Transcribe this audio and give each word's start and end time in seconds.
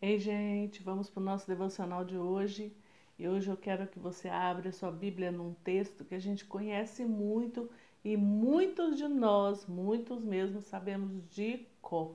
Ei, 0.00 0.16
gente, 0.20 0.80
vamos 0.80 1.10
para 1.10 1.20
o 1.20 1.24
nosso 1.24 1.48
devocional 1.48 2.04
de 2.04 2.16
hoje. 2.16 2.72
E 3.18 3.28
hoje 3.28 3.50
eu 3.50 3.56
quero 3.56 3.88
que 3.88 3.98
você 3.98 4.28
abra 4.28 4.70
sua 4.70 4.92
Bíblia 4.92 5.32
num 5.32 5.54
texto 5.64 6.04
que 6.04 6.14
a 6.14 6.20
gente 6.20 6.44
conhece 6.44 7.04
muito 7.04 7.68
e 8.04 8.16
muitos 8.16 8.96
de 8.96 9.08
nós, 9.08 9.66
muitos 9.66 10.22
mesmo, 10.22 10.62
sabemos 10.62 11.28
de 11.30 11.66
cor. 11.82 12.14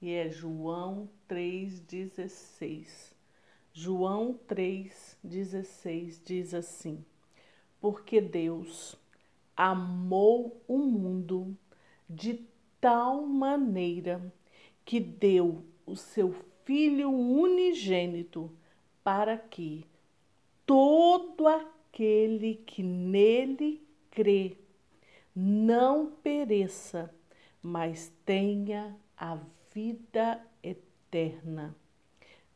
E 0.00 0.12
é 0.12 0.30
João 0.30 1.10
3,16. 1.28 3.12
João 3.72 4.38
3,16 4.48 6.22
diz 6.24 6.54
assim: 6.54 7.04
Porque 7.80 8.20
Deus 8.20 8.94
amou 9.56 10.62
o 10.68 10.78
mundo 10.78 11.58
de 12.08 12.46
tal 12.80 13.26
maneira 13.26 14.32
que 14.84 15.00
deu 15.00 15.64
o 15.84 15.96
seu 15.96 16.32
Filho 16.64 17.10
unigênito 17.10 18.50
para 19.02 19.36
que 19.36 19.86
todo 20.64 21.46
aquele 21.46 22.54
que 22.66 22.82
nele 22.82 23.86
crê 24.10 24.56
não 25.36 26.06
pereça, 26.22 27.14
mas 27.62 28.10
tenha 28.24 28.96
a 29.16 29.38
vida 29.74 30.40
eterna. 30.62 31.76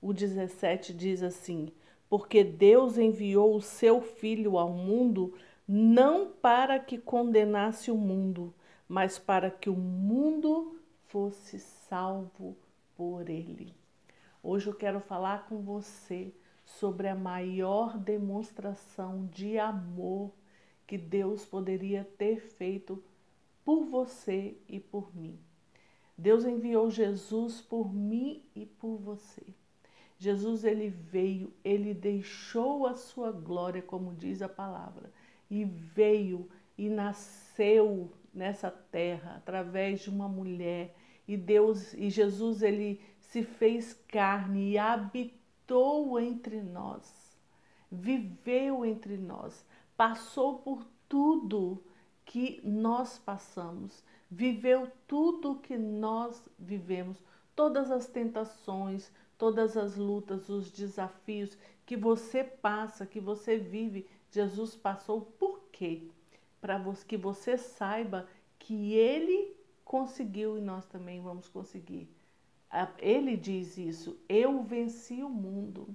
O 0.01 0.13
17 0.13 0.95
diz 0.95 1.23
assim: 1.23 1.69
Porque 2.09 2.43
Deus 2.43 2.97
enviou 2.97 3.57
o 3.57 3.61
seu 3.61 4.01
Filho 4.01 4.57
ao 4.57 4.71
mundo 4.71 5.35
não 5.67 6.31
para 6.31 6.79
que 6.79 6.97
condenasse 6.97 7.91
o 7.91 7.97
mundo, 7.97 8.55
mas 8.89 9.19
para 9.19 9.51
que 9.51 9.69
o 9.69 9.77
mundo 9.77 10.81
fosse 11.09 11.59
salvo 11.59 12.57
por 12.97 13.29
ele. 13.29 13.78
Hoje 14.51 14.67
eu 14.67 14.75
quero 14.75 14.99
falar 14.99 15.47
com 15.47 15.61
você 15.61 16.33
sobre 16.65 17.07
a 17.07 17.15
maior 17.15 17.99
demonstração 17.99 19.27
de 19.27 19.59
amor 19.59 20.33
que 20.87 20.97
Deus 20.97 21.45
poderia 21.45 22.03
ter 22.17 22.41
feito 22.41 23.05
por 23.63 23.85
você 23.85 24.57
e 24.67 24.81
por 24.81 25.15
mim. 25.15 25.39
Deus 26.17 26.47
enviou 26.47 26.91
Jesus 26.91 27.61
por 27.61 27.93
mim 27.93 28.43
e 28.57 28.65
por 28.65 28.97
você. 28.97 29.43
Jesus 30.17 30.65
ele 30.65 30.89
veio, 30.89 31.53
ele 31.63 31.93
deixou 31.93 32.87
a 32.87 32.95
sua 32.95 33.31
glória, 33.31 33.83
como 33.83 34.15
diz 34.15 34.41
a 34.41 34.49
palavra, 34.49 35.13
e 35.51 35.63
veio 35.63 36.49
e 36.79 36.89
nasceu 36.89 38.11
nessa 38.33 38.71
terra 38.71 39.35
através 39.37 40.01
de 40.01 40.09
uma 40.09 40.27
mulher. 40.27 40.97
E 41.29 41.37
Deus 41.37 41.93
e 41.93 42.09
Jesus 42.09 42.63
ele 42.63 42.99
se 43.29 43.43
fez 43.43 43.93
carne 44.09 44.71
e 44.71 44.79
habitou 44.79 46.19
entre 46.19 46.63
nós, 46.63 47.37
viveu 47.93 48.87
entre 48.87 49.19
nós, 49.19 49.67
passou 49.95 50.61
por 50.61 50.83
tudo 51.07 51.85
que 52.25 52.59
nós 52.65 53.19
passamos, 53.19 54.03
viveu 54.31 54.91
tudo 55.07 55.59
que 55.59 55.77
nós 55.77 56.43
vivemos, 56.59 57.23
todas 57.55 57.91
as 57.91 58.07
tentações, 58.07 59.13
todas 59.37 59.77
as 59.77 59.95
lutas, 59.95 60.49
os 60.49 60.71
desafios 60.71 61.57
que 61.85 61.99
você 61.99 62.43
passa, 62.43 63.05
que 63.05 63.21
você 63.21 63.59
vive, 63.59 64.09
Jesus 64.31 64.75
passou 64.75 65.21
por 65.21 65.69
quê? 65.71 66.09
Para 66.63 66.83
que 67.07 67.17
você 67.17 67.59
saiba 67.59 68.27
que 68.59 68.95
ele 68.95 69.55
conseguiu 69.85 70.57
e 70.57 70.63
nós 70.63 70.87
também 70.87 71.21
vamos 71.21 71.47
conseguir. 71.47 72.18
Ele 72.99 73.37
diz 73.37 73.77
isso: 73.79 74.19
eu 74.29 74.63
venci 74.63 75.23
o 75.23 75.29
mundo. 75.29 75.89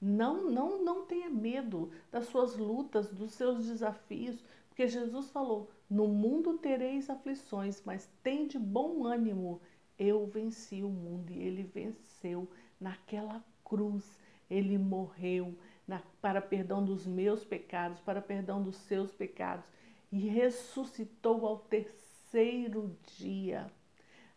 Não, 0.00 0.50
não, 0.50 0.82
não 0.84 1.06
tenha 1.06 1.30
medo 1.30 1.90
das 2.10 2.26
suas 2.26 2.56
lutas, 2.56 3.10
dos 3.10 3.32
seus 3.32 3.66
desafios, 3.66 4.44
porque 4.68 4.86
Jesus 4.86 5.30
falou: 5.30 5.70
no 5.88 6.08
mundo 6.08 6.58
tereis 6.58 7.08
aflições, 7.08 7.82
mas 7.84 8.10
tem 8.22 8.46
de 8.46 8.58
bom 8.58 9.04
ânimo. 9.04 9.60
Eu 9.98 10.26
venci 10.26 10.82
o 10.82 10.90
mundo 10.90 11.32
e 11.32 11.42
ele 11.42 11.62
venceu 11.62 12.48
naquela 12.78 13.42
cruz. 13.64 14.18
Ele 14.50 14.76
morreu 14.76 15.56
na, 15.88 16.02
para 16.20 16.42
perdão 16.42 16.84
dos 16.84 17.06
meus 17.06 17.44
pecados, 17.44 18.00
para 18.00 18.20
perdão 18.20 18.62
dos 18.62 18.76
seus 18.76 19.12
pecados 19.12 19.64
e 20.10 20.18
ressuscitou 20.28 21.46
ao 21.46 21.58
terceiro 21.58 22.96
dia. 23.16 23.70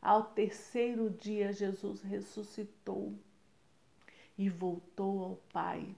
Ao 0.02 0.24
terceiro 0.24 1.10
dia, 1.10 1.52
Jesus 1.52 2.02
ressuscitou 2.02 3.14
e 4.38 4.50
voltou 4.50 5.24
ao 5.24 5.36
Pai. 5.52 5.96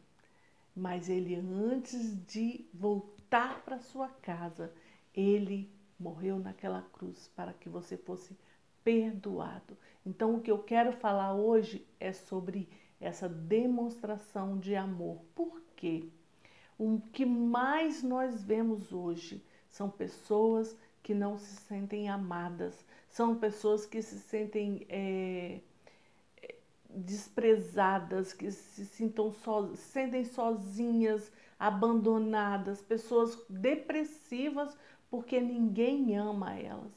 Mas 0.75 1.09
ele, 1.09 1.35
antes 1.35 2.15
de 2.25 2.65
voltar 2.73 3.61
para 3.63 3.79
sua 3.79 4.07
casa, 4.07 4.73
ele 5.13 5.69
morreu 5.99 6.39
naquela 6.39 6.81
cruz 6.93 7.29
para 7.35 7.53
que 7.53 7.69
você 7.69 7.95
fosse 7.95 8.35
perdoado. 8.83 9.77
Então, 10.05 10.35
o 10.35 10.41
que 10.41 10.49
eu 10.49 10.59
quero 10.59 10.91
falar 10.93 11.33
hoje 11.35 11.85
é 11.99 12.11
sobre 12.11 12.67
essa 12.99 13.29
demonstração 13.29 14.57
de 14.57 14.75
amor. 14.75 15.21
Por 15.35 15.61
quê? 15.75 16.09
O 16.77 16.99
que 17.11 17.25
mais 17.25 18.01
nós 18.01 18.43
vemos 18.43 18.91
hoje 18.91 19.45
são 19.69 19.89
pessoas 19.89 20.75
que 21.03 21.13
não 21.13 21.37
se 21.37 21.55
sentem 21.55 22.09
amadas, 22.09 22.85
são 23.09 23.35
pessoas 23.35 23.85
que 23.85 24.01
se 24.01 24.19
sentem 24.19 24.85
é, 24.89 25.59
desprezadas, 26.89 28.33
que 28.33 28.51
se 28.51 28.85
sintam 28.85 29.31
so, 29.31 29.75
sentem 29.75 30.23
sozinhas, 30.23 31.31
abandonadas, 31.59 32.81
pessoas 32.81 33.37
depressivas 33.49 34.77
porque 35.09 35.39
ninguém 35.41 36.17
ama 36.17 36.57
elas. 36.57 36.93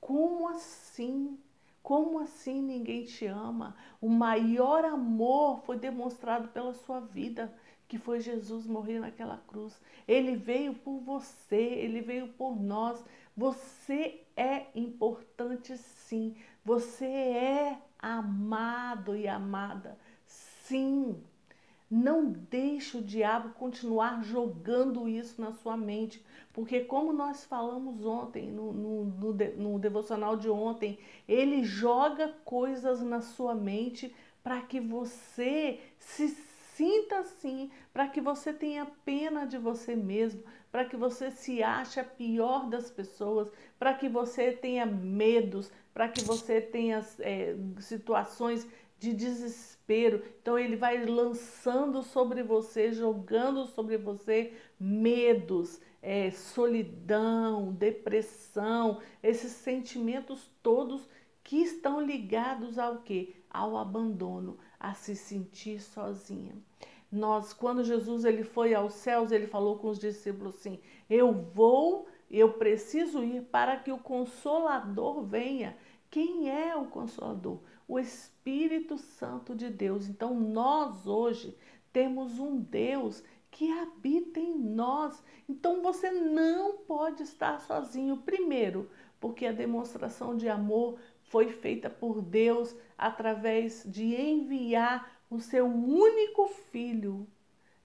Como 0.00 0.48
assim? 0.48 1.38
Como 1.82 2.18
assim 2.18 2.60
ninguém 2.60 3.04
te 3.04 3.26
ama? 3.26 3.76
O 4.00 4.08
maior 4.08 4.84
amor 4.84 5.60
foi 5.60 5.78
demonstrado 5.78 6.48
pela 6.48 6.74
sua 6.74 7.00
vida 7.00 7.54
que 7.86 7.98
foi 7.98 8.20
Jesus 8.20 8.66
morrer 8.66 8.98
naquela 8.98 9.38
cruz. 9.46 9.80
Ele 10.08 10.34
veio 10.34 10.74
por 10.74 10.98
você, 10.98 11.56
ele 11.56 12.00
veio 12.00 12.28
por 12.28 12.60
nós. 12.60 13.04
Você 13.36 14.22
é 14.36 14.66
importante 14.74 15.76
sim. 15.76 16.36
Você 16.64 17.06
é 17.06 17.78
amado 17.98 19.16
e 19.16 19.26
amada. 19.26 19.98
Sim. 20.26 21.22
Não 21.90 22.30
deixe 22.30 22.96
o 22.96 23.02
diabo 23.02 23.50
continuar 23.50 24.24
jogando 24.24 25.08
isso 25.08 25.40
na 25.40 25.52
sua 25.52 25.76
mente, 25.76 26.24
porque 26.52 26.80
como 26.80 27.12
nós 27.12 27.44
falamos 27.44 28.04
ontem, 28.04 28.50
no, 28.50 28.72
no, 28.72 29.04
no, 29.04 29.32
no 29.32 29.78
devocional 29.78 30.36
de 30.36 30.48
ontem, 30.48 30.98
ele 31.28 31.62
joga 31.62 32.34
coisas 32.44 33.00
na 33.02 33.20
sua 33.20 33.54
mente 33.54 34.14
para 34.42 34.60
que 34.62 34.80
você 34.80 35.80
se 35.98 36.28
sinta 36.74 37.20
assim, 37.20 37.70
para 37.92 38.08
que 38.08 38.20
você 38.20 38.52
tenha 38.52 38.86
pena 39.04 39.46
de 39.46 39.56
você 39.58 39.94
mesmo, 39.94 40.42
para 40.70 40.84
que 40.84 40.96
você 40.96 41.30
se 41.30 41.62
ache 41.62 42.00
a 42.00 42.04
pior 42.04 42.68
das 42.68 42.90
pessoas, 42.90 43.50
para 43.78 43.94
que 43.94 44.08
você 44.08 44.52
tenha 44.52 44.84
medos, 44.84 45.70
para 45.92 46.08
que 46.08 46.22
você 46.22 46.60
tenha 46.60 47.04
é, 47.20 47.54
situações 47.78 48.66
de 48.98 49.12
desespero. 49.12 50.22
Então 50.40 50.58
ele 50.58 50.76
vai 50.76 51.04
lançando 51.04 52.02
sobre 52.02 52.42
você, 52.42 52.92
jogando 52.92 53.66
sobre 53.66 53.96
você 53.96 54.52
medos, 54.78 55.80
é, 56.02 56.30
solidão, 56.30 57.72
depressão, 57.72 59.00
esses 59.22 59.52
sentimentos 59.52 60.50
todos 60.62 61.08
que 61.44 61.58
estão 61.58 62.00
ligados 62.00 62.78
ao 62.78 63.02
que? 63.02 63.36
Ao 63.50 63.76
abandono, 63.76 64.58
a 64.80 64.94
se 64.94 65.14
sentir 65.14 65.80
sozinha. 65.80 66.56
Nós, 67.12 67.52
quando 67.52 67.84
Jesus 67.84 68.24
ele 68.24 68.42
foi 68.42 68.74
aos 68.74 68.94
céus, 68.94 69.30
ele 69.30 69.46
falou 69.46 69.78
com 69.78 69.88
os 69.88 70.00
discípulos 70.00 70.56
assim: 70.56 70.80
Eu 71.08 71.32
vou, 71.32 72.08
eu 72.28 72.54
preciso 72.54 73.22
ir 73.22 73.42
para 73.42 73.76
que 73.76 73.92
o 73.92 73.98
Consolador 73.98 75.22
venha. 75.22 75.76
Quem 76.10 76.50
é 76.50 76.74
o 76.74 76.86
Consolador? 76.86 77.60
O 77.86 78.00
Espírito 78.00 78.96
Santo 78.96 79.54
de 79.54 79.68
Deus. 79.68 80.08
Então, 80.08 80.34
nós 80.34 81.06
hoje 81.06 81.56
temos 81.92 82.40
um 82.40 82.58
Deus 82.58 83.22
que 83.50 83.70
habita 83.70 84.40
em 84.40 84.58
nós. 84.58 85.22
Então, 85.48 85.82
você 85.82 86.10
não 86.10 86.78
pode 86.78 87.22
estar 87.22 87.60
sozinho. 87.60 88.16
Primeiro, 88.16 88.90
porque 89.20 89.46
a 89.46 89.52
demonstração 89.52 90.36
de 90.36 90.48
amor 90.48 90.98
foi 91.28 91.48
feita 91.48 91.90
por 91.90 92.22
Deus 92.22 92.74
através 92.96 93.84
de 93.86 94.14
enviar 94.14 95.10
o 95.30 95.40
seu 95.40 95.66
único 95.66 96.46
filho. 96.48 97.26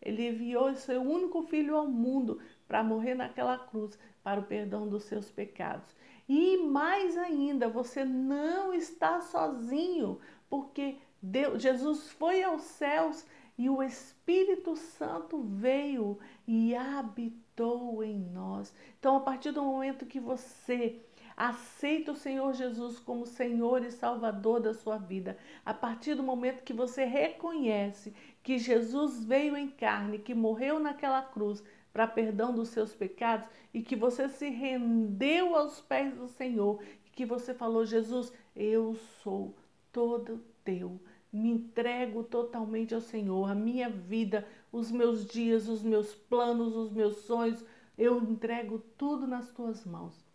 Ele 0.01 0.29
enviou 0.29 0.69
o 0.69 0.75
seu 0.75 1.01
único 1.01 1.41
filho 1.43 1.75
ao 1.75 1.87
mundo 1.87 2.39
para 2.67 2.83
morrer 2.83 3.15
naquela 3.15 3.57
cruz 3.57 3.97
para 4.23 4.39
o 4.39 4.45
perdão 4.45 4.87
dos 4.87 5.03
seus 5.03 5.29
pecados. 5.29 5.95
E 6.27 6.57
mais 6.57 7.17
ainda, 7.17 7.67
você 7.67 8.05
não 8.05 8.73
está 8.73 9.19
sozinho, 9.19 10.19
porque 10.47 10.97
Deus, 11.21 11.61
Jesus 11.61 12.11
foi 12.11 12.43
aos 12.43 12.61
céus 12.61 13.25
e 13.57 13.69
o 13.69 13.83
Espírito 13.83 14.75
Santo 14.75 15.41
veio 15.41 16.17
e 16.47 16.75
habitou 16.75 18.03
em 18.03 18.17
nós. 18.17 18.73
Então, 18.97 19.17
a 19.17 19.19
partir 19.19 19.51
do 19.51 19.63
momento 19.63 20.05
que 20.05 20.19
você 20.19 21.01
aceita 21.39 22.11
o 22.11 22.17
Senhor 22.17 22.53
Jesus 22.53 22.99
como 22.99 23.25
Senhor 23.25 23.81
e 23.85 23.91
Salvador 23.91 24.59
da 24.59 24.73
sua 24.73 24.97
vida, 24.97 25.37
a 25.65 25.73
partir 25.73 26.13
do 26.13 26.21
momento 26.21 26.65
que 26.65 26.73
você 26.73 27.05
reconhece 27.05 28.13
que 28.43 28.57
Jesus 28.57 29.23
veio 29.23 29.55
em 29.55 29.69
carne, 29.69 30.19
que 30.19 30.35
morreu 30.35 30.81
naquela 30.81 31.21
cruz 31.21 31.63
para 31.93 32.05
perdão 32.05 32.53
dos 32.53 32.67
seus 32.67 32.93
pecados 32.93 33.47
e 33.73 33.81
que 33.81 33.95
você 33.95 34.27
se 34.27 34.49
rendeu 34.49 35.55
aos 35.55 35.79
pés 35.79 36.13
do 36.13 36.27
Senhor, 36.27 36.83
que 37.13 37.25
você 37.25 37.53
falou: 37.53 37.85
Jesus, 37.85 38.33
eu 38.53 38.95
sou 39.23 39.55
todo 39.93 40.43
teu. 40.65 40.99
Me 41.31 41.51
entrego 41.51 42.21
totalmente 42.21 42.93
ao 42.93 42.99
Senhor, 42.99 43.49
a 43.49 43.55
minha 43.55 43.89
vida, 43.89 44.45
os 44.73 44.91
meus 44.91 45.25
dias, 45.25 45.69
os 45.69 45.81
meus 45.83 46.13
planos, 46.13 46.75
os 46.75 46.91
meus 46.91 47.15
sonhos, 47.19 47.63
eu 47.97 48.21
entrego 48.21 48.79
tudo 48.97 49.25
nas 49.25 49.53
tuas 49.53 49.85
mãos. 49.85 50.28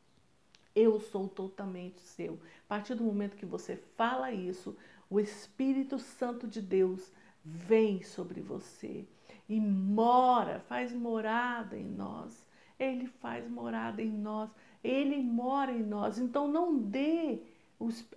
Eu 0.74 0.98
sou 0.98 1.28
totalmente 1.28 2.00
seu. 2.00 2.34
A 2.64 2.68
partir 2.68 2.94
do 2.94 3.04
momento 3.04 3.36
que 3.36 3.46
você 3.46 3.76
fala 3.76 4.32
isso, 4.32 4.76
o 5.08 5.20
Espírito 5.20 5.98
Santo 5.98 6.48
de 6.48 6.60
Deus 6.60 7.12
vem 7.44 8.02
sobre 8.02 8.40
você 8.40 9.06
e 9.48 9.60
mora, 9.60 10.60
faz 10.60 10.92
morada 10.92 11.76
em 11.76 11.88
nós. 11.88 12.48
Ele 12.78 13.06
faz 13.06 13.48
morada 13.48 14.02
em 14.02 14.10
nós, 14.10 14.50
ele 14.82 15.22
mora 15.22 15.70
em 15.70 15.82
nós. 15.82 16.18
Então 16.18 16.48
não 16.48 16.76
dê 16.76 17.40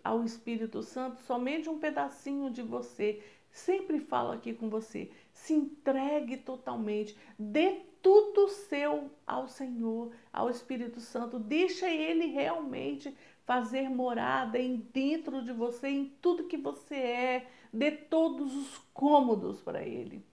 ao 0.04 0.24
Espírito 0.24 0.82
Santo 0.84 1.22
somente 1.22 1.70
um 1.70 1.80
pedacinho 1.80 2.50
de 2.50 2.62
você. 2.62 3.24
Sempre 3.50 4.00
falo 4.00 4.32
aqui 4.32 4.54
com 4.54 4.70
você. 4.70 5.10
Se 5.34 5.54
entregue 5.54 6.38
totalmente. 6.38 7.18
Dê 7.38 7.82
tudo 8.02 8.48
seu 8.50 9.10
ao 9.26 9.48
Senhor, 9.48 10.12
ao 10.32 10.50
Espírito 10.50 11.00
Santo. 11.00 11.40
Deixa 11.40 11.90
Ele 11.90 12.28
realmente 12.28 13.16
fazer 13.46 13.90
morada 13.90 14.60
em 14.60 14.78
dentro 14.94 15.42
de 15.42 15.54
você, 15.54 15.88
em 15.88 16.14
tudo 16.22 16.48
que 16.48 16.58
você 16.58 16.96
é. 16.96 17.48
Dê 17.72 17.92
todos 17.92 18.56
os 18.56 18.78
cômodos 18.94 19.62
para 19.62 19.82
Ele. 19.84 20.24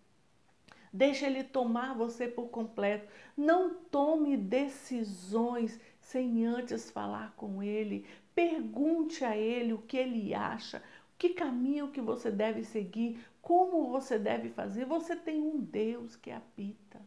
Deixa 0.97 1.27
Ele 1.27 1.43
tomar 1.43 1.93
você 1.93 2.29
por 2.29 2.51
completo. 2.51 3.09
Não 3.37 3.75
tome 3.75 4.37
decisões 4.37 5.81
sem 5.99 6.47
antes 6.47 6.89
falar 6.89 7.35
com 7.37 7.61
Ele. 7.61 8.07
Pergunte 8.33 9.25
a 9.25 9.37
ele 9.37 9.73
o 9.73 9.83
que 9.83 9.97
ele 9.97 10.35
acha, 10.35 10.83
que 11.19 11.31
caminho 11.31 11.91
que 11.91 12.01
você 12.01 12.31
deve 12.31 12.65
seguir, 12.65 13.25
como 13.43 13.91
você 13.91 14.19
deve 14.19 14.51
fazer. 14.51 14.85
Você 14.85 15.17
tem 15.17 15.43
um 15.43 15.59
Deus 15.59 16.15
que 16.15 16.31
habita 16.31 17.01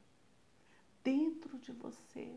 dentro 1.04 1.58
de 1.60 1.72
você. 1.72 2.36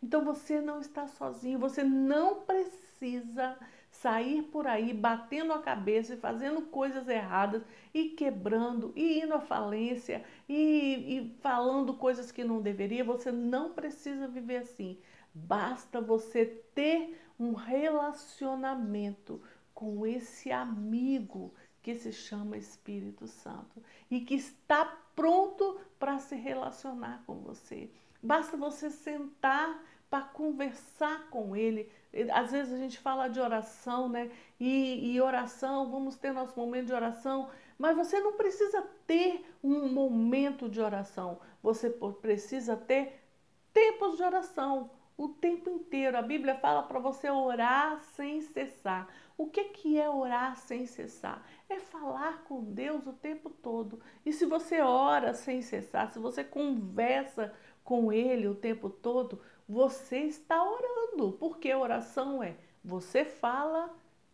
Então 0.00 0.24
você 0.24 0.60
não 0.60 0.80
está 0.80 1.08
sozinho, 1.08 1.58
você 1.58 1.82
não 1.82 2.42
precisa 2.42 3.56
sair 3.92 4.42
por 4.44 4.66
aí 4.66 4.92
batendo 4.92 5.52
a 5.52 5.60
cabeça 5.60 6.14
e 6.14 6.16
fazendo 6.16 6.62
coisas 6.62 7.06
erradas 7.08 7.62
e 7.92 8.08
quebrando 8.08 8.92
e 8.96 9.20
indo 9.20 9.34
à 9.34 9.40
falência 9.40 10.24
e, 10.48 11.18
e 11.18 11.36
falando 11.40 11.94
coisas 11.94 12.32
que 12.32 12.42
não 12.42 12.60
deveria. 12.60 13.04
Você 13.04 13.30
não 13.30 13.74
precisa 13.74 14.26
viver 14.26 14.56
assim. 14.56 14.98
Basta 15.34 16.00
você 16.00 16.46
ter 16.74 17.22
um 17.38 17.52
relacionamento 17.52 19.40
com 19.74 20.06
esse 20.06 20.50
amigo 20.50 21.54
que 21.82 21.94
se 21.94 22.12
chama 22.12 22.56
Espírito 22.56 23.26
Santo 23.26 23.82
e 24.10 24.20
que 24.20 24.34
está 24.34 24.84
pronto 25.14 25.80
para 25.98 26.18
se 26.18 26.34
relacionar 26.34 27.22
com 27.26 27.34
você. 27.40 27.90
Basta 28.22 28.56
você 28.56 28.88
sentar 28.90 29.82
para 30.12 30.24
conversar 30.24 31.30
com 31.30 31.56
ele. 31.56 31.90
Às 32.34 32.52
vezes 32.52 32.70
a 32.74 32.76
gente 32.76 32.98
fala 32.98 33.28
de 33.28 33.40
oração, 33.40 34.10
né? 34.10 34.30
E, 34.60 35.10
e, 35.10 35.18
oração, 35.22 35.90
vamos 35.90 36.16
ter 36.16 36.34
nosso 36.34 36.54
momento 36.54 36.88
de 36.88 36.92
oração, 36.92 37.48
mas 37.78 37.96
você 37.96 38.20
não 38.20 38.34
precisa 38.34 38.82
ter 39.06 39.42
um 39.64 39.88
momento 39.88 40.68
de 40.68 40.82
oração. 40.82 41.40
Você 41.62 41.88
precisa 42.20 42.76
ter 42.76 43.24
tempos 43.72 44.18
de 44.18 44.22
oração 44.22 44.90
o 45.16 45.28
tempo 45.28 45.70
inteiro. 45.70 46.18
A 46.18 46.22
Bíblia 46.22 46.56
fala 46.56 46.82
para 46.82 46.98
você 46.98 47.30
orar 47.30 47.98
sem 48.02 48.42
cessar. 48.42 49.08
O 49.38 49.46
que, 49.46 49.64
que 49.64 49.98
é 49.98 50.10
orar 50.10 50.56
sem 50.56 50.84
cessar? 50.84 51.42
É 51.70 51.78
falar 51.78 52.44
com 52.44 52.62
Deus 52.62 53.06
o 53.06 53.14
tempo 53.14 53.48
todo. 53.48 53.98
E 54.26 54.32
se 54.32 54.44
você 54.44 54.82
ora 54.82 55.32
sem 55.32 55.62
cessar, 55.62 56.10
se 56.10 56.18
você 56.18 56.44
conversa 56.44 57.50
com 57.82 58.12
Ele 58.12 58.46
o 58.46 58.54
tempo 58.54 58.88
todo, 58.88 59.40
você 59.72 60.18
está 60.18 60.62
orando. 60.62 61.32
Porque 61.32 61.74
oração 61.74 62.42
é 62.42 62.54
você 62.84 63.24
fala 63.24 63.90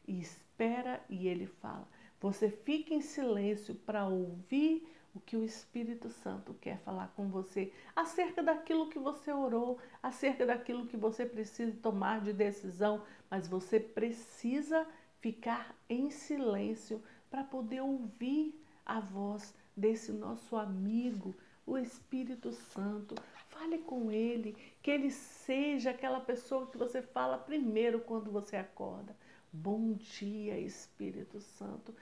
e 0.06 0.20
espera 0.20 1.00
e 1.08 1.28
Ele 1.28 1.46
fala. 1.46 1.86
Você 2.20 2.50
fica 2.50 2.92
em 2.92 3.00
silêncio 3.00 3.76
para 3.76 4.08
ouvir 4.08 4.92
o 5.14 5.20
que 5.20 5.36
o 5.36 5.44
Espírito 5.44 6.10
Santo 6.10 6.54
quer 6.54 6.78
falar 6.78 7.12
com 7.14 7.28
você 7.28 7.72
acerca 7.94 8.42
daquilo 8.42 8.90
que 8.90 8.98
você 8.98 9.32
orou, 9.32 9.78
acerca 10.02 10.44
daquilo 10.44 10.86
que 10.86 10.96
você 10.96 11.24
precisa 11.24 11.76
tomar 11.80 12.20
de 12.20 12.32
decisão, 12.32 13.04
mas 13.30 13.46
você 13.46 13.78
precisa 13.78 14.86
ficar 15.20 15.72
em 15.88 16.10
silêncio 16.10 17.00
para 17.30 17.44
poder 17.44 17.80
ouvir 17.80 18.60
a 18.84 18.98
voz 18.98 19.54
desse 19.76 20.10
nosso 20.10 20.56
amigo, 20.56 21.36
o 21.64 21.78
Espírito 21.78 22.50
Santo. 22.50 23.14
Fale 23.58 23.78
com 23.78 24.12
ele, 24.12 24.56
que 24.80 24.88
ele 24.88 25.10
seja 25.10 25.90
aquela 25.90 26.20
pessoa 26.20 26.68
que 26.68 26.78
você 26.78 27.02
fala 27.02 27.36
primeiro 27.36 27.98
quando 27.98 28.30
você 28.30 28.54
acorda. 28.54 29.16
Bom 29.52 29.94
dia, 29.94 30.60
Espírito 30.60 31.40
Santo. 31.40 31.92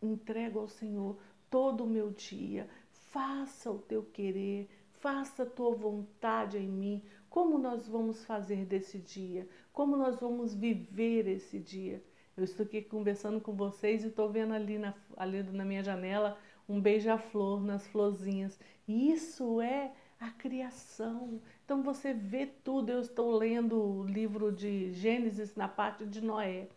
Entrego 0.00 0.60
ao 0.60 0.68
Senhor 0.68 1.18
todo 1.50 1.84
o 1.84 1.86
meu 1.86 2.10
dia. 2.10 2.66
Faça 2.90 3.70
o 3.70 3.78
teu 3.78 4.02
querer, 4.02 4.66
faça 4.92 5.42
a 5.42 5.46
tua 5.46 5.74
vontade 5.74 6.56
em 6.56 6.68
mim. 6.68 7.02
Como 7.28 7.58
nós 7.58 7.86
vamos 7.86 8.24
fazer 8.24 8.64
desse 8.64 8.98
dia? 8.98 9.46
Como 9.74 9.98
nós 9.98 10.18
vamos 10.18 10.54
viver 10.54 11.28
esse 11.28 11.58
dia? 11.58 12.02
Eu 12.34 12.44
estou 12.44 12.64
aqui 12.64 12.80
conversando 12.80 13.42
com 13.42 13.52
vocês 13.52 14.04
e 14.04 14.08
estou 14.08 14.30
vendo 14.30 14.54
ali 14.54 14.78
na, 14.78 14.94
ali 15.18 15.42
na 15.42 15.66
minha 15.66 15.84
janela 15.84 16.38
um 16.66 16.80
beija-flor 16.80 17.62
nas 17.62 17.86
florzinhas. 17.88 18.58
Isso 18.88 19.60
é 19.60 19.92
a 20.26 20.30
criação. 20.30 21.40
Então 21.64 21.82
você 21.82 22.12
vê 22.12 22.46
tudo. 22.46 22.90
Eu 22.90 23.00
estou 23.00 23.36
lendo 23.36 23.76
o 23.80 24.04
livro 24.04 24.50
de 24.50 24.92
Gênesis 24.92 25.54
na 25.54 25.68
parte 25.68 26.06
de 26.06 26.20
Noé. 26.20 26.68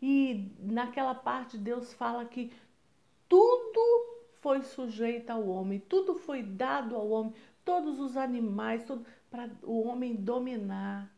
E 0.00 0.50
naquela 0.60 1.14
parte 1.14 1.56
Deus 1.56 1.92
fala 1.92 2.24
que 2.24 2.52
tudo 3.28 4.16
foi 4.40 4.62
sujeita 4.62 5.32
ao 5.32 5.46
homem, 5.48 5.80
tudo 5.80 6.14
foi 6.14 6.42
dado 6.42 6.94
ao 6.94 7.08
homem, 7.08 7.34
todos 7.64 7.98
os 7.98 8.16
animais, 8.16 8.86
para 9.30 9.50
o 9.62 9.86
homem 9.86 10.14
dominar. 10.14 11.10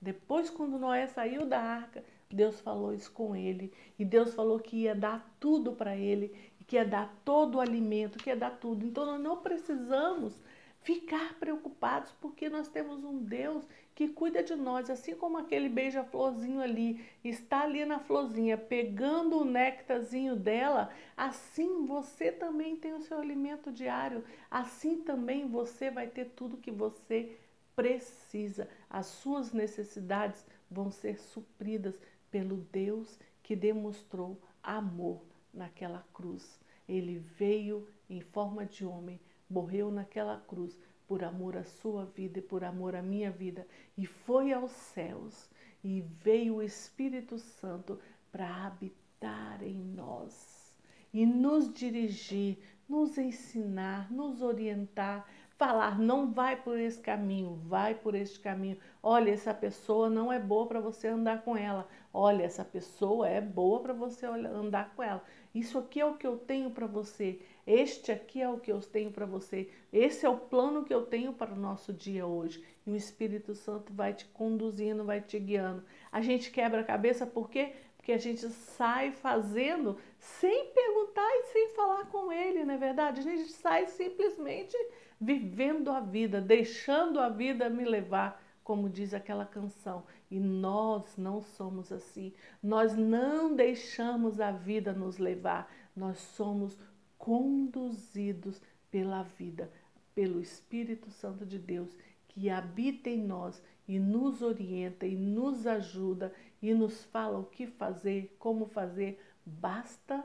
Depois, 0.00 0.50
quando 0.50 0.78
Noé 0.78 1.06
saiu 1.06 1.46
da 1.46 1.60
arca, 1.60 2.04
Deus 2.30 2.60
falou 2.60 2.92
isso 2.92 3.10
com 3.10 3.34
ele. 3.34 3.72
E 3.98 4.04
Deus 4.04 4.34
falou 4.34 4.58
que 4.58 4.82
ia 4.82 4.94
dar 4.94 5.34
tudo 5.40 5.72
para 5.72 5.96
ele, 5.96 6.36
que 6.66 6.76
ia 6.76 6.84
dar 6.84 7.14
todo 7.24 7.56
o 7.56 7.60
alimento, 7.60 8.18
que 8.18 8.28
ia 8.28 8.36
dar 8.36 8.58
tudo. 8.58 8.84
Então, 8.84 9.06
nós 9.06 9.20
não 9.20 9.38
precisamos 9.38 10.38
ficar 10.86 11.34
preocupados, 11.40 12.12
porque 12.20 12.48
nós 12.48 12.68
temos 12.68 13.02
um 13.02 13.18
Deus 13.18 13.66
que 13.92 14.06
cuida 14.06 14.40
de 14.40 14.54
nós, 14.54 14.88
assim 14.88 15.16
como 15.16 15.36
aquele 15.36 15.68
beija-florzinho 15.68 16.60
ali 16.60 17.04
está 17.24 17.62
ali 17.62 17.84
na 17.84 17.98
florzinha, 17.98 18.56
pegando 18.56 19.40
o 19.40 19.44
néctarzinho 19.44 20.36
dela, 20.36 20.94
assim 21.16 21.84
você 21.84 22.30
também 22.30 22.76
tem 22.76 22.94
o 22.94 23.00
seu 23.00 23.18
alimento 23.18 23.72
diário, 23.72 24.22
assim 24.48 24.98
também 25.02 25.48
você 25.48 25.90
vai 25.90 26.06
ter 26.06 26.26
tudo 26.36 26.56
que 26.56 26.70
você 26.70 27.36
precisa. 27.74 28.68
As 28.88 29.06
suas 29.06 29.52
necessidades 29.52 30.46
vão 30.70 30.88
ser 30.88 31.18
supridas 31.18 32.00
pelo 32.30 32.58
Deus 32.70 33.18
que 33.42 33.56
demonstrou 33.56 34.40
amor 34.62 35.20
naquela 35.52 36.06
cruz. 36.14 36.60
Ele 36.88 37.18
veio 37.18 37.88
em 38.08 38.20
forma 38.20 38.64
de 38.64 38.86
homem 38.86 39.18
morreu 39.48 39.90
naquela 39.90 40.38
cruz 40.40 40.78
por 41.06 41.22
amor 41.22 41.56
à 41.56 41.64
sua 41.64 42.04
vida 42.04 42.38
e 42.38 42.42
por 42.42 42.64
amor 42.64 42.96
à 42.96 43.02
minha 43.02 43.30
vida, 43.30 43.66
e 43.96 44.06
foi 44.06 44.52
aos 44.52 44.72
céus, 44.72 45.48
e 45.82 46.00
veio 46.00 46.56
o 46.56 46.62
Espírito 46.62 47.38
Santo 47.38 47.98
para 48.32 48.66
habitar 48.66 49.62
em 49.62 49.78
nós 49.78 50.66
e 51.12 51.24
nos 51.24 51.72
dirigir, 51.72 52.58
nos 52.86 53.16
ensinar, 53.16 54.12
nos 54.12 54.42
orientar, 54.42 55.26
falar, 55.56 55.98
não 55.98 56.30
vai 56.30 56.56
por 56.56 56.78
esse 56.78 57.00
caminho, 57.00 57.54
vai 57.64 57.94
por 57.94 58.14
este 58.14 58.38
caminho. 58.38 58.76
Olha, 59.02 59.30
essa 59.30 59.54
pessoa 59.54 60.10
não 60.10 60.30
é 60.30 60.38
boa 60.38 60.66
para 60.66 60.78
você 60.78 61.08
andar 61.08 61.42
com 61.42 61.56
ela. 61.56 61.88
Olha, 62.12 62.42
essa 62.42 62.64
pessoa 62.64 63.26
é 63.26 63.40
boa 63.40 63.80
para 63.80 63.94
você 63.94 64.26
andar 64.26 64.94
com 64.94 65.02
ela. 65.02 65.24
Isso 65.54 65.78
aqui 65.78 66.00
é 66.00 66.04
o 66.04 66.16
que 66.16 66.26
eu 66.26 66.36
tenho 66.36 66.70
para 66.70 66.86
você. 66.86 67.40
Este 67.66 68.12
aqui 68.12 68.40
é 68.40 68.48
o 68.48 68.60
que 68.60 68.70
eu 68.70 68.80
tenho 68.80 69.10
para 69.10 69.26
você. 69.26 69.68
Esse 69.92 70.24
é 70.24 70.28
o 70.28 70.38
plano 70.38 70.84
que 70.84 70.94
eu 70.94 71.04
tenho 71.04 71.32
para 71.32 71.52
o 71.52 71.58
nosso 71.58 71.92
dia 71.92 72.24
hoje. 72.24 72.62
E 72.86 72.90
o 72.90 72.96
Espírito 72.96 73.56
Santo 73.56 73.92
vai 73.92 74.14
te 74.14 74.24
conduzindo, 74.26 75.04
vai 75.04 75.20
te 75.20 75.36
guiando. 75.38 75.82
A 76.12 76.20
gente 76.20 76.52
quebra 76.52 76.82
a 76.82 76.84
cabeça 76.84 77.26
por 77.26 77.50
quê? 77.50 77.72
Porque 77.96 78.12
a 78.12 78.18
gente 78.18 78.48
sai 78.48 79.10
fazendo 79.10 79.98
sem 80.16 80.66
perguntar 80.66 81.28
e 81.28 81.42
sem 81.52 81.70
falar 81.70 82.06
com 82.06 82.30
ele, 82.30 82.64
não 82.64 82.74
é 82.74 82.78
verdade? 82.78 83.18
A 83.18 83.24
gente 83.24 83.50
sai 83.50 83.86
simplesmente 83.86 84.76
vivendo 85.20 85.90
a 85.90 85.98
vida, 85.98 86.40
deixando 86.40 87.18
a 87.18 87.28
vida 87.28 87.68
me 87.68 87.84
levar, 87.84 88.40
como 88.62 88.88
diz 88.88 89.12
aquela 89.12 89.44
canção. 89.44 90.04
E 90.30 90.38
nós 90.38 91.16
não 91.16 91.42
somos 91.42 91.90
assim. 91.90 92.32
Nós 92.62 92.96
não 92.96 93.56
deixamos 93.56 94.40
a 94.40 94.52
vida 94.52 94.92
nos 94.92 95.18
levar. 95.18 95.68
Nós 95.96 96.18
somos 96.18 96.78
conduzidos 97.26 98.62
pela 98.88 99.24
vida, 99.24 99.68
pelo 100.14 100.40
Espírito 100.40 101.10
Santo 101.10 101.44
de 101.44 101.58
Deus 101.58 101.90
que 102.28 102.48
habita 102.48 103.10
em 103.10 103.20
nós 103.20 103.60
e 103.88 103.98
nos 103.98 104.42
orienta 104.42 105.04
e 105.04 105.16
nos 105.16 105.66
ajuda 105.66 106.32
e 106.62 106.72
nos 106.72 107.02
fala 107.06 107.36
o 107.40 107.44
que 107.44 107.66
fazer, 107.66 108.36
como 108.38 108.66
fazer. 108.66 109.20
Basta 109.44 110.22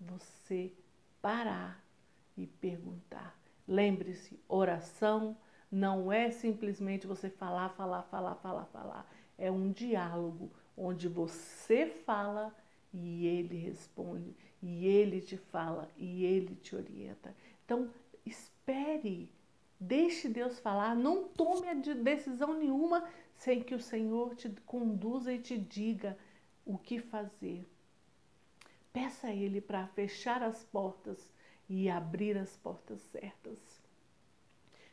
você 0.00 0.72
parar 1.20 1.84
e 2.36 2.46
perguntar. 2.46 3.36
Lembre-se, 3.66 4.38
oração 4.46 5.36
não 5.68 6.12
é 6.12 6.30
simplesmente 6.30 7.08
você 7.08 7.28
falar, 7.28 7.70
falar, 7.70 8.02
falar, 8.04 8.36
falar, 8.36 8.66
falar. 8.66 9.12
É 9.36 9.50
um 9.50 9.72
diálogo 9.72 10.48
onde 10.76 11.08
você 11.08 11.88
fala 12.06 12.54
e 12.98 13.26
ele 13.26 13.56
responde, 13.58 14.34
e 14.62 14.86
ele 14.86 15.20
te 15.20 15.36
fala 15.36 15.90
e 15.98 16.24
ele 16.24 16.54
te 16.56 16.74
orienta. 16.74 17.36
Então, 17.64 17.90
espere, 18.24 19.30
deixe 19.78 20.28
Deus 20.28 20.58
falar, 20.58 20.96
não 20.96 21.28
tome 21.28 21.68
a 21.68 21.74
decisão 21.74 22.54
nenhuma 22.54 23.06
sem 23.34 23.62
que 23.62 23.74
o 23.74 23.80
Senhor 23.80 24.34
te 24.34 24.48
conduza 24.64 25.32
e 25.32 25.38
te 25.38 25.58
diga 25.58 26.16
o 26.64 26.78
que 26.78 26.98
fazer. 26.98 27.68
Peça 28.92 29.26
a 29.26 29.34
Ele 29.34 29.60
para 29.60 29.86
fechar 29.88 30.42
as 30.42 30.64
portas 30.64 31.30
e 31.68 31.90
abrir 31.90 32.38
as 32.38 32.56
portas 32.56 33.02
certas. 33.12 33.58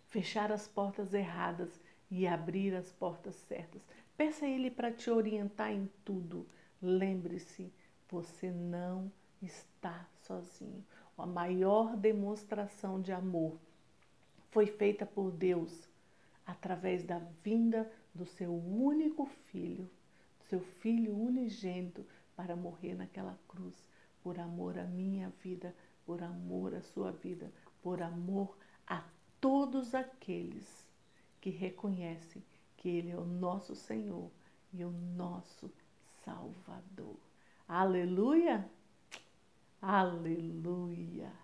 Fechar 0.08 0.52
as 0.52 0.68
portas 0.68 1.14
erradas 1.14 1.80
e 2.12 2.28
abrir 2.28 2.76
as 2.76 2.92
portas 2.92 3.36
certas. 3.36 3.82
Peça 4.18 4.46
a 4.46 4.50
Ele 4.50 4.70
para 4.70 4.92
te 4.92 5.10
orientar 5.10 5.72
em 5.72 5.90
tudo. 6.04 6.46
Lembre-se, 6.82 7.72
você 8.14 8.52
não 8.52 9.12
está 9.42 10.08
sozinho. 10.22 10.86
A 11.18 11.26
maior 11.26 11.98
demonstração 11.98 13.02
de 13.02 13.12
amor 13.12 13.58
foi 14.52 14.68
feita 14.68 15.04
por 15.04 15.32
Deus 15.32 15.90
através 16.46 17.04
da 17.04 17.18
vinda 17.44 17.92
do 18.14 18.24
seu 18.24 18.54
único 18.54 19.26
filho, 19.26 19.90
seu 20.48 20.60
filho 20.60 21.18
unigênito, 21.18 22.06
para 22.36 22.56
morrer 22.56 22.94
naquela 22.94 23.38
cruz, 23.48 23.76
por 24.22 24.40
amor 24.40 24.78
à 24.78 24.84
minha 24.84 25.30
vida, 25.44 25.74
por 26.06 26.22
amor 26.22 26.76
à 26.76 26.82
sua 26.82 27.12
vida, 27.12 27.52
por 27.82 28.02
amor 28.02 28.56
a 28.86 29.04
todos 29.42 29.96
aqueles 29.96 30.86
que 31.42 31.50
reconhecem 31.50 32.44
que 32.78 32.90
Ele 32.90 33.10
é 33.10 33.18
o 33.18 33.26
nosso 33.26 33.76
Senhor 33.76 34.30
e 34.72 34.84
o 34.84 34.92
nosso 34.92 35.72
Salvador. 36.24 37.33
Aleluia! 37.68 38.70
Aleluia! 39.82 41.43